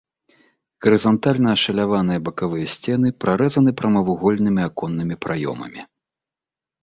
Гарызантальна 0.83 1.49
ашаляваныя 1.57 2.23
бакавыя 2.29 2.67
сцены 2.75 3.07
прарэзаны 3.23 3.71
прамавугольнымі 3.81 4.61
аконнымі 4.71 5.15
праёмамі. 5.27 5.81